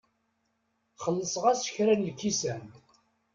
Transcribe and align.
Xellṣeɣ-as 1.03 1.63
kra 1.73 1.93
n 1.95 2.05
lkisan. 2.09 2.63